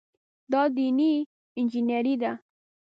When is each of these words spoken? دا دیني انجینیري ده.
دا 0.51 0.61
دیني 0.75 1.13
انجینیري 1.59 2.15
ده. 2.21 2.31